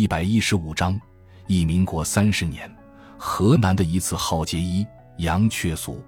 [0.00, 0.98] 一百一十五章，
[1.46, 2.74] 一民国三十年，
[3.18, 4.86] 河南的一次浩劫一
[5.18, 6.02] 杨雀俗。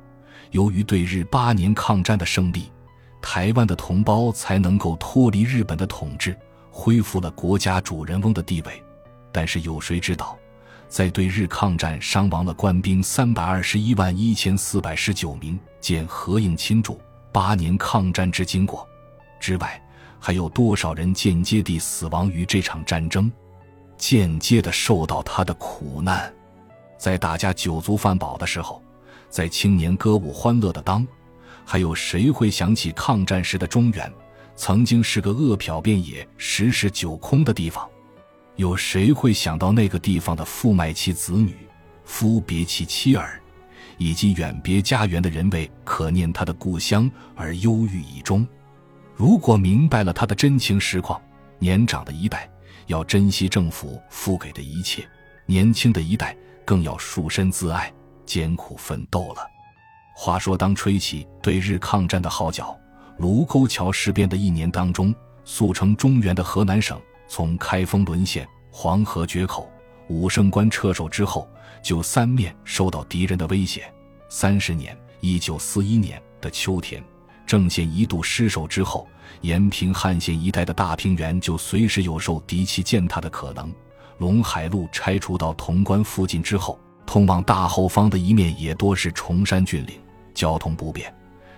[0.50, 2.72] 由于对日八年抗战的胜利，
[3.20, 6.34] 台湾的同胞才能够脱离日本的统治，
[6.70, 8.82] 恢复了国家主人翁的地位。
[9.30, 10.38] 但是有谁知道，
[10.88, 16.94] 在对日抗战伤亡了官兵三百二十一万一千四百十九名，见何应钦著
[17.30, 18.88] 《八年抗战之经过》
[19.38, 19.78] 之外，
[20.18, 23.30] 还有多少人间接地死亡于这场战争，
[24.02, 26.28] 间接的受到他的苦难？
[26.98, 28.82] 在大家酒足饭饱的时候。
[29.30, 31.06] 在青年歌舞欢乐的当，
[31.64, 34.12] 还有谁会想起抗战时的中原
[34.56, 37.88] 曾经是个饿殍遍野、十室九空的地方？
[38.56, 41.56] 有谁会想到那个地方的父卖其子女、
[42.04, 43.40] 夫别其妻儿，
[43.96, 48.46] 以及远别家园的人为可念他的故乡而忧郁以终？
[49.14, 51.22] 如果明白了他的真情实况，
[51.58, 52.50] 年长的一代
[52.86, 55.08] 要珍惜政府付给的一切，
[55.46, 57.92] 年轻的一代更要束身自爱。
[58.24, 59.46] 艰苦奋斗了。
[60.14, 62.74] 话说，当吹起对日抗战的号角，
[63.18, 69.70] 卢沟桥事变的一年当中，速称中原的河南省，从开封沦陷、黄河决口、
[70.08, 71.46] 武胜关撤守之后，
[71.82, 73.92] 就三面受到敌人的威胁。
[74.30, 77.02] 三十年（一九四一年）的秋天，
[77.52, 79.06] 郑县一度失守之后，
[79.42, 83.70] 延平汉县一带的大平原就随时有受敌气践踏的可能。
[84.18, 86.80] 陇海路拆除到潼关附近之后。
[87.04, 90.00] 通往大后方的一面也多是崇山峻岭，
[90.32, 91.14] 交通不便，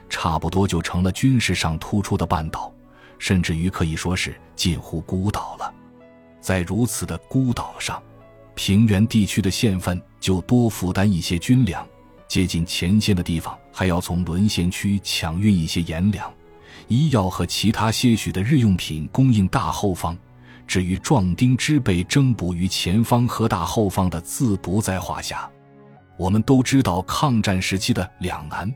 [0.09, 2.75] 差不多就成了军事上突出的半岛，
[3.21, 5.73] 甚至于可以说是近乎孤岛了。
[6.41, 8.03] 在如此的孤岛上，
[8.57, 11.87] 平原地区的县份就多负担一些军粮，
[12.27, 16.33] 接近前线的地方还要从沦陷区抢运一些盐粮、
[16.89, 20.17] 医药和其他些许的日用品供应大后方。
[20.67, 25.49] 至于壮丁之辈征捕于前方和大后方的，自不在话下。
[26.17, 28.73] 我们都知道，抗战时期的两难、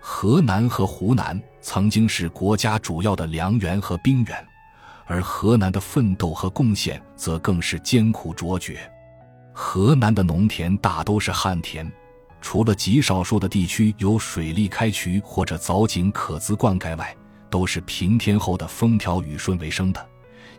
[0.00, 4.46] 河南和湖南曾经是国家主要的粮源和兵源，
[5.06, 8.78] 而河南的奋斗和贡献则更是艰苦卓绝。
[9.52, 11.90] 河南的农田大都是旱田，
[12.44, 17.16] 除了极少数的地区有水利开渠或者凿井可资灌溉外，
[17.48, 20.08] 都是平天后的风调雨顺为生的。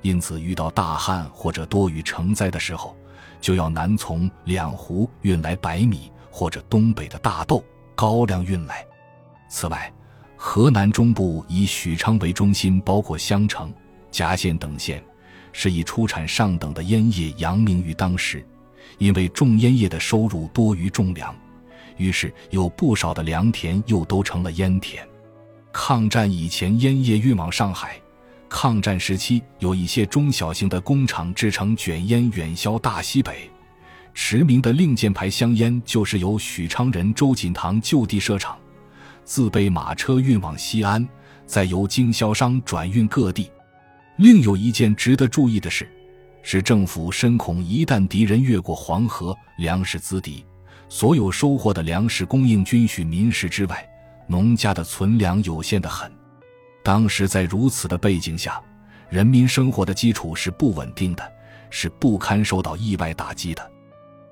[0.02, 2.98] 因此，遇到大旱或者多雨成灾的时候，
[3.40, 7.64] 就要南从两湖运来白米，或者东北的大豆、
[7.94, 8.84] 高粱运来。
[9.48, 9.94] 此外，
[10.36, 13.72] 河南中部以许昌为中心，包括襄城、
[14.10, 15.04] 夹县等县，
[15.54, 18.44] 是以出产上等的烟叶扬名于当时。
[18.98, 21.36] 因为种烟叶的收入多于种粮，
[21.98, 25.08] 于是有不少的良田又都成了烟田。
[25.72, 28.00] 抗战以前，烟叶运往上海。
[28.48, 33.50] 抗战时期，有一些中小型的工厂制成卷烟，远销大西北。
[34.14, 38.58] 驰名的令箭牌香烟，就是由许昌人周锦堂就地设厂，
[39.26, 41.06] 自备马车运往西安，
[41.46, 43.52] 再由经销商转运各地。
[44.18, 45.90] 另有一件值得注意的事，
[46.42, 50.46] 是政府深恐一旦敌人越过黄河，粮食资敌，
[50.88, 53.88] 所有收获的粮食供应均需民食之外，
[54.28, 56.12] 农家的存粮有限的很。
[56.84, 58.62] 当时在如此的背景下，
[59.10, 61.34] 人民生活的基础是不稳定的，
[61.70, 63.72] 是不堪受到意外打击的。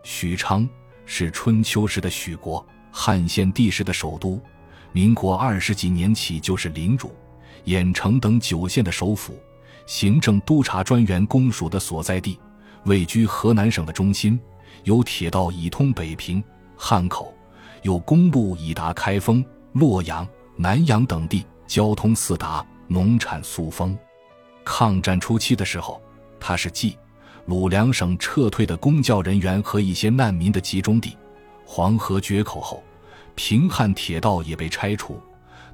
[0.04, 0.68] 许昌
[1.06, 4.40] 是春秋时的许国，汉献帝时的首都，
[4.92, 7.12] 民国二十几年起就是领主、
[7.66, 9.36] 郾城等九县的首府，
[9.86, 12.40] 行政督察专员公署的所在地，
[12.86, 14.40] 位居河南省的中心，
[14.84, 16.44] 有铁道以通北平、
[16.76, 17.34] 汉口，
[17.82, 21.46] 有公路已达开封、洛阳、南阳等地。
[21.66, 23.98] 交通四达，农产素丰。
[24.64, 26.00] 抗战初期的时候，
[26.40, 26.96] 它是冀、
[27.46, 31.18] 鲁两省撤退的公教人员和一些难民的集中地。
[31.66, 32.84] 黄河决口后，
[33.34, 35.20] 平汉铁道也被拆除，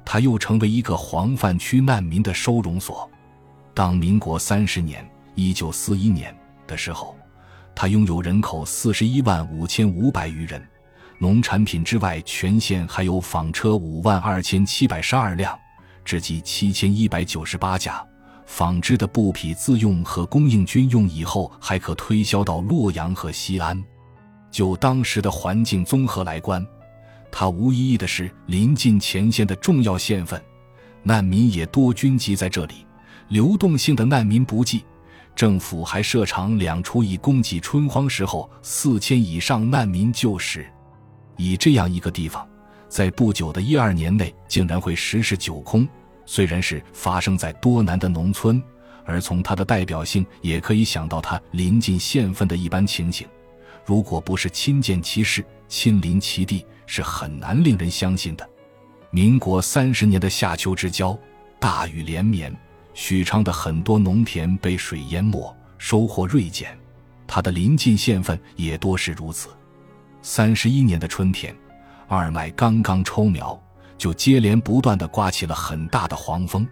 [0.04, 3.10] 它又成为一个黄泛区难民的收容所。
[3.74, 6.34] 当民国三十年（一九四一年）
[6.66, 7.14] 的时候，
[7.80, 10.62] 它拥有人口四十一万五千五百余人，
[11.16, 15.58] 农产品之外，全县还有纺车五万二千七百十二辆。
[16.04, 18.06] 织机七千一百九十八架，
[18.44, 23.82] 纺织的布匹自用和供应军用以后，还可推销到洛阳和西安。
[24.50, 26.62] 就当时的环境综合来观，
[27.32, 30.38] 它无疑的是临近前线的重要县份，
[31.02, 32.86] 难民也多聚集在这里，
[33.28, 34.84] 流动性的难民不计。
[35.40, 40.70] 政府还设厂两处，以供给春荒时候四千以上难民就食。
[41.38, 42.46] 以这样一个地方。
[42.90, 45.88] 在不久的一二年内，竟然会十室九空。
[46.26, 48.62] 虽然是发生在多难的农村，
[49.06, 53.26] 而从它的代表性，也可以想到它临近县份的一般情形。
[53.86, 58.46] 如果不是亲见其事、亲临其地，是很难令人相信的。
[59.10, 61.18] 民国三十年的夏秋之交，
[61.58, 62.54] 大雨连绵，
[63.02, 66.78] 许昌的很多农田被水淹没，收获锐减。
[67.26, 69.48] 他的临近县份也多是如此。
[70.20, 71.56] 三十一年的春天，
[72.08, 73.58] 二麦刚刚抽苗，
[73.96, 76.68] 就接连不断的刮起了很大的黄风，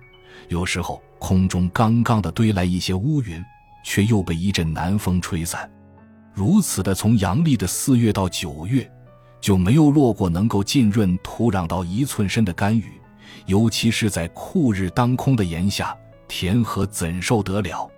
[0.49, 3.43] 有时候空中刚刚的堆来一些乌云，
[3.83, 5.69] 却又被一阵南风吹散。
[6.35, 8.89] 如此的，从阳历的四月到九月。
[9.41, 13.01] 就没有落过能够浸润土壤到一寸深的甘雨，
[13.47, 15.97] 尤其是在酷日当空的炎夏，
[16.29, 17.91] 田禾怎受得了？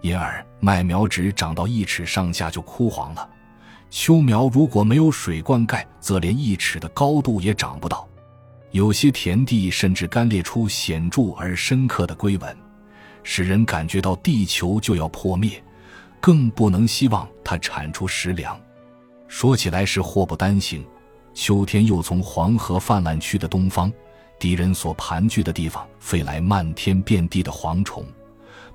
[0.00, 3.28] 因而麦苗只长到一尺上下就枯黄了。
[3.90, 8.08] 秋苗如果没有水灌溉，则连一尺的高度也长不到。
[8.70, 12.56] 有些田地甚至干裂出显著而深刻的龟纹，
[13.22, 15.62] 使人感觉到地球就要破灭，
[16.20, 18.60] 更不能希望它产出食粮。
[19.28, 20.84] 说起来是祸不单行，
[21.32, 23.92] 秋天又从黄河泛滥区的东方，
[24.44, 28.04] 敌人所盘踞的地方飞来漫天遍地的蝗虫，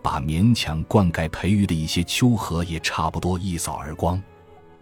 [0.02, 4.20] 把勉强灌溉培育的一些丘河也差不多一扫而光。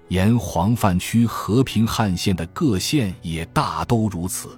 [0.07, 4.57] 沿黄泛区和平汉县的各县也大都如此。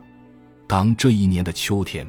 [0.68, 2.08] 当这一年的秋天，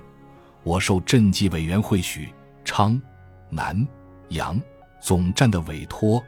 [0.65, 2.29] 我受赈济委员会许
[2.63, 3.01] 昌、
[3.49, 3.89] 南
[4.29, 4.61] 阳
[5.01, 6.23] 总站的委托。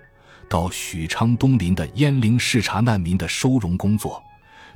[0.49, 4.23] 到许昌东邻的鄢陵视察难民的收容工作，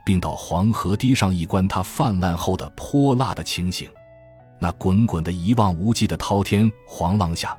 [0.06, 3.88] 并到黄河堤上一观它泛滥后的泼辣的情形。
[4.60, 7.58] 那滚滚的一望无际的滔天黄浪下，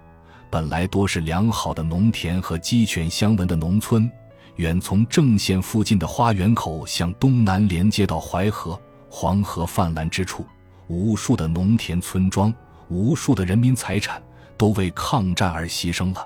[0.50, 4.10] 本来多是良好的农田和鸡犬相闻的农村，
[4.56, 8.80] 远从正县附近的花园口向东南连接到淮河，
[9.10, 10.46] 黄河泛滥之处，
[10.88, 12.52] 无数的农田村庄，
[12.88, 14.24] 无数的人民财产，
[14.58, 16.26] 都为抗战而牺牲了。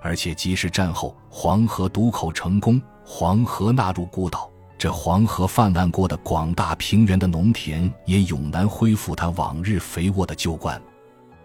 [0.00, 4.48] 而且，即使战后黄河堵口成功，黄河纳入孤岛，
[4.78, 10.80] 这黄河泛滥过的广大平原的农田也永难恢复它往日肥沃的旧观。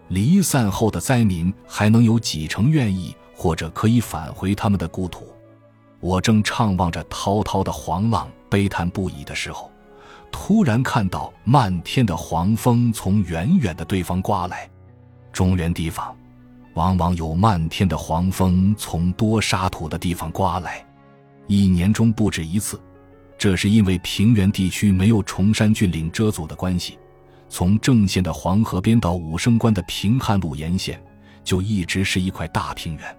[0.08, 5.26] 离散后的灾民还能有几成愿意或者可以返回他们的故土？
[6.00, 9.70] 我正怅望着滔滔的黄浪，悲叹不已的时候，
[10.30, 14.68] 突然看到漫天的黄风从远远的对方刮来，
[15.32, 16.14] 中原地方。
[16.74, 20.84] 往往有漫天的黄风从多沙土的地方刮来，
[21.46, 22.80] 一年中不止一次。
[23.42, 26.96] 这是因为平原地区没有崇山峻岭遮阻的关系，
[27.48, 31.02] 从郑县的黄河边到武胜关的平汉路沿线，
[31.42, 33.18] 就一直是一块大平原。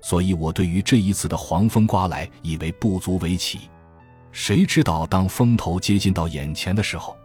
[0.00, 3.62] 所以我对于这一次的黄风刮来，以为不足为奇。
[4.30, 7.16] 谁知道当风头接近到眼前的时候，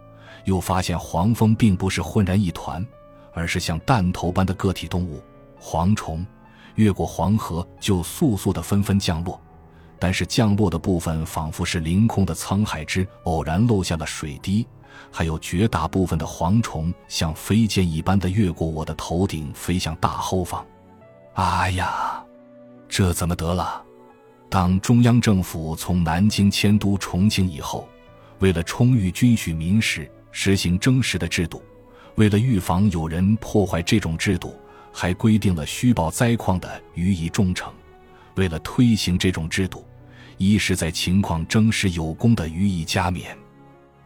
[0.45, 2.83] 又发现黄蜂并不是浑然一团，
[3.31, 5.21] 而是像弹头般的个体动物。
[5.61, 6.25] 蝗虫
[6.73, 9.39] 越过黄河，就速速的纷纷降落，
[9.99, 14.65] 但是降落的部分仿佛是凌空的沧海之偶然漏下了水滴，
[15.11, 20.65] 还有绝大部分的蝗虫像飞箭一般的越过我的头顶，飞向大后方。
[21.33, 22.23] 哎呀，
[22.87, 23.83] 这怎么得了？
[24.49, 27.87] 当中央政府从南京迁都重庆以后，
[28.39, 31.61] 为了充裕军需民事，实行征实的制度，
[32.15, 34.55] 为了预防有人破坏这种制度。
[34.91, 37.69] 还规定了虚报灾况的予以重惩。
[38.35, 39.85] 为了推行这种制度，
[40.39, 43.37] 一是在情况征实有功的予以加冕。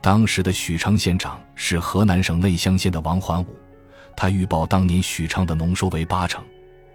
[0.01, 3.55] 当时的许昌县长是河南省内乡县的王环武，
[4.17, 6.43] 他预报当年许昌的农收为八成。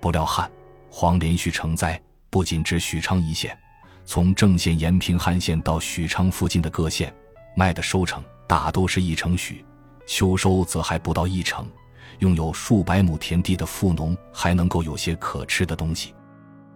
[0.01, 0.51] 不料旱
[0.91, 3.57] 黄连续成灾，不仅只许昌一县，
[4.05, 7.15] 从郑县延平汉县到许昌附近的各县，
[7.57, 9.65] 麦的收成大都是一成许，
[10.05, 11.65] 秋收则还不到一成。
[12.19, 16.13] 拥有数百亩田地的富农还能够有些可吃的东西，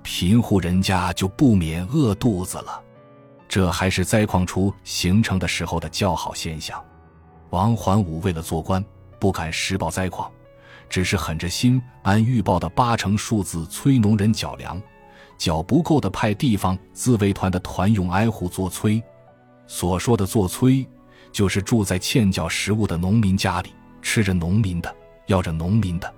[0.03, 2.83] 贫户人家就不免饿肚子了。
[3.49, 6.83] 这还是灾矿初形成的时候的较好现象。
[7.51, 8.85] 王桓武为了做官，
[9.19, 10.31] 不敢实报灾矿，
[10.89, 14.81] 只是狠着心按预报的八成数字催农人缴粮，
[15.37, 19.03] 缴不够的派地方自卫团的团用挨户做催。
[19.67, 20.87] 所说的做催，
[21.31, 24.95] 就是住在欠缴食物的农民家里，吃着农民的。
[25.27, 26.13] 要着农民的，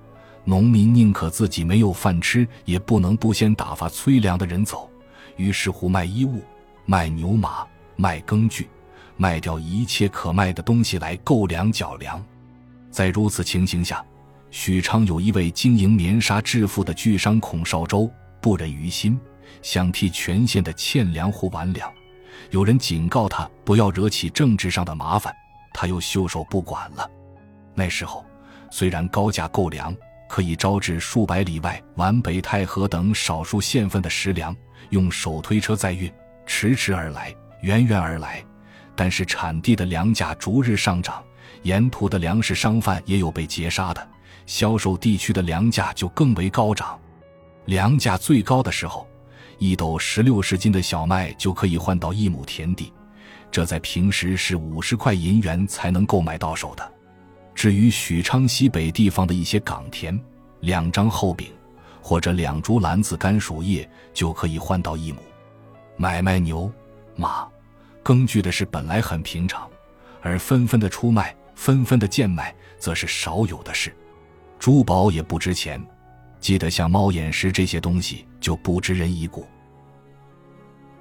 [0.44, 4.90] 农民宁可自己没有饭吃，也不能不先打发催粮的人走。
[5.36, 6.42] 于是乎，卖衣物、
[6.84, 8.68] 卖牛马、卖耕具，
[9.16, 12.22] 卖掉一切可卖的东西来购粮缴粮。
[12.90, 14.04] 在如此情形下，
[14.50, 18.10] 许昌有一位经营棉纱致富的巨商孔绍周，
[18.40, 19.18] 不忍于心，
[19.62, 21.90] 想替全县的欠粮户挽粮。
[22.50, 25.34] 有人警告他不要惹起政治上的麻烦，
[25.72, 27.10] 他又袖手不管了。
[27.74, 28.24] 那时候。
[28.70, 29.94] 虽然高价购粮，
[30.34, 34.52] 可以招致数百里外皖北太和等少数县份的食粮，
[34.90, 36.12] 用手推车载运，
[36.44, 38.44] 迟迟而来，源源而来。
[38.96, 41.22] 但是产地的粮价逐日上涨，
[41.62, 44.04] 沿途的粮食商贩也有被劫杀的，
[44.44, 46.98] 销售地区的粮价就更为高涨。
[47.66, 49.06] 粮价最高的时候，
[49.58, 52.92] 一斗十六十斤的小麦就可以换到一亩田地，
[53.52, 56.93] 这在平时是五十块银元才能购买到手的。
[57.64, 60.20] 至于许昌西北地方的一些岗田，
[60.60, 61.48] 两张厚饼
[62.02, 65.18] 或者两株篮子干薯叶就可以换到一亩。
[65.96, 66.70] 买卖牛
[67.16, 67.48] 马。
[68.02, 69.66] 耕具的事本来很平常，
[70.20, 73.90] 而纷纷的出卖、纷纷的贱卖，则是少有的事。
[74.58, 75.82] 珠宝也不值钱，
[76.40, 79.46] 记得像猫眼石这些东西就不值人一顾。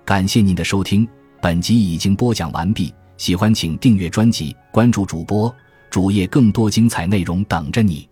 [0.06, 1.06] 感谢您的收听，
[1.42, 2.96] 本集已经播讲完毕。
[3.18, 5.54] 喜欢请订阅专辑，关注主播
[5.94, 8.10] 主页，更多精彩内容等着你。